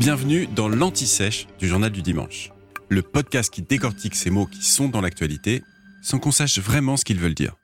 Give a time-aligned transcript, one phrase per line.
[0.00, 2.52] Bienvenue dans l'Anti-Sèche du Journal du Dimanche,
[2.88, 5.62] le podcast qui décortique ces mots qui sont dans l'actualité
[6.00, 7.54] sans qu'on sache vraiment ce qu'ils veulent dire.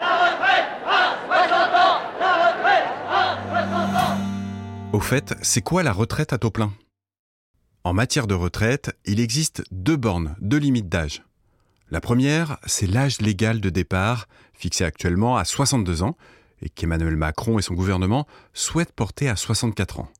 [4.92, 6.74] Au fait, c'est quoi la retraite à taux plein?
[7.84, 11.22] En matière de retraite, il existe deux bornes, deux limites d'âge.
[11.90, 16.18] La première, c'est l'âge légal de départ, fixé actuellement à 62 ans,
[16.60, 20.10] et qu'Emmanuel Macron et son gouvernement souhaitent porter à 64 ans.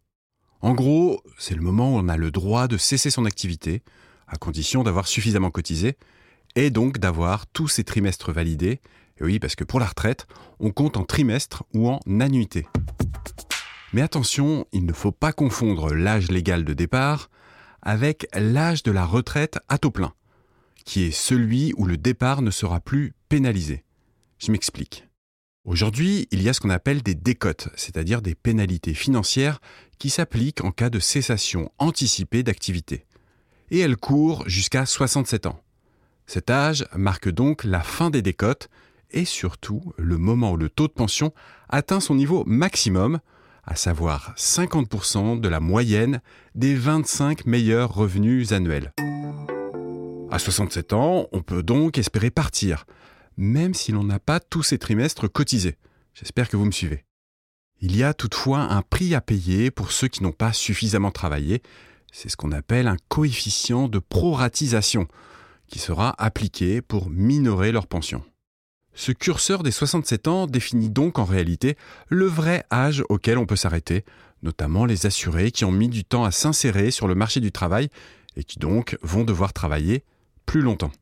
[0.61, 3.82] En gros, c'est le moment où on a le droit de cesser son activité,
[4.26, 5.96] à condition d'avoir suffisamment cotisé,
[6.54, 8.81] et donc d'avoir tous ses trimestres validés.
[9.18, 10.26] Et oui, parce que pour la retraite,
[10.58, 12.67] on compte en trimestre ou en annuité.
[13.93, 17.31] Mais attention, il ne faut pas confondre l'âge légal de départ
[17.82, 20.12] avec l'âge de la retraite à taux plein,
[20.84, 23.84] qui est celui où le départ ne sera plus pénalisé.
[24.39, 25.07] Je m'explique.
[25.66, 29.61] Aujourd'hui, il y a ce qu'on appelle des décotes, c'est-à-dire des pénalités financières
[29.98, 33.05] qui s'appliquent en cas de cessation anticipée d'activité.
[33.72, 35.61] Et elles courent jusqu'à 67 ans.
[36.25, 38.69] Cet âge marque donc la fin des décotes
[39.11, 41.33] et surtout le moment où le taux de pension
[41.69, 43.19] atteint son niveau maximum,
[43.64, 46.20] à savoir 50% de la moyenne
[46.55, 48.92] des 25 meilleurs revenus annuels.
[50.30, 52.86] À 67 ans, on peut donc espérer partir,
[53.37, 55.77] même si l'on n'a pas tous ces trimestres cotisés.
[56.15, 57.05] J'espère que vous me suivez.
[57.81, 61.62] Il y a toutefois un prix à payer pour ceux qui n'ont pas suffisamment travaillé.
[62.11, 65.07] C'est ce qu'on appelle un coefficient de proratisation,
[65.69, 68.25] qui sera appliqué pour minorer leur pension.
[68.95, 71.77] Ce curseur des 67 ans définit donc en réalité
[72.09, 74.07] le vrai âge auquel on peut s'arrêter,
[74.42, 77.91] notamment les assurés qui ont mis du temps à s'insérer sur le marché du travail
[78.37, 80.03] et qui donc vont devoir travailler
[80.47, 80.92] plus longtemps.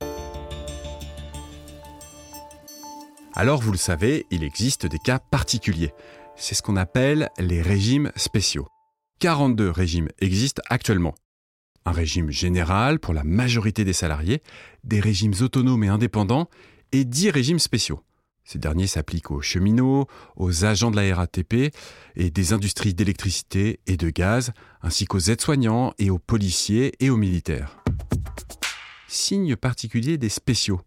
[3.36, 5.92] Alors vous le savez, il existe des cas particuliers.
[6.36, 8.68] C'est ce qu'on appelle les régimes spéciaux.
[9.18, 11.16] 42 régimes existent actuellement.
[11.84, 14.40] Un régime général pour la majorité des salariés,
[14.84, 16.48] des régimes autonomes et indépendants,
[16.92, 18.00] et 10 régimes spéciaux.
[18.44, 20.06] Ces derniers s'appliquent aux cheminots,
[20.36, 21.74] aux agents de la RATP
[22.14, 27.16] et des industries d'électricité et de gaz, ainsi qu'aux aides-soignants et aux policiers et aux
[27.16, 27.82] militaires.
[29.08, 30.82] Signe particulier des spéciaux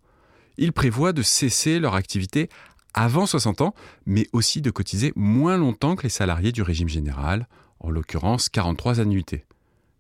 [0.58, 2.50] ils prévoient de cesser leur activité
[2.94, 3.76] avant 60 ans,
[4.06, 7.48] mais aussi de cotiser moins longtemps que les salariés du régime général,
[7.80, 9.46] en l'occurrence 43 annuités.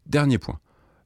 [0.07, 0.59] Dernier point,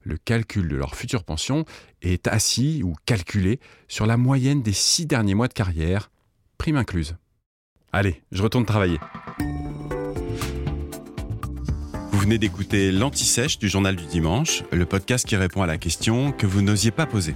[0.03, 1.65] le calcul de leur future pension
[2.01, 6.11] est assis ou calculé sur la moyenne des six derniers mois de carrière,
[6.57, 7.17] prime incluse.
[7.91, 8.99] Allez, je retourne travailler.
[12.11, 16.31] Vous venez d'écouter l'Anti-Sèche du Journal du Dimanche, le podcast qui répond à la question
[16.31, 17.35] que vous n'osiez pas poser.